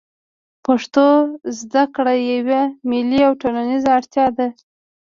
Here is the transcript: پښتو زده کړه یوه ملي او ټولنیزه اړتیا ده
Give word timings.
پښتو 0.65 1.05
زده 1.59 1.83
کړه 1.95 2.13
یوه 2.31 2.61
ملي 2.89 3.21
او 3.27 3.33
ټولنیزه 3.41 3.89
اړتیا 3.97 4.25
ده 4.37 4.47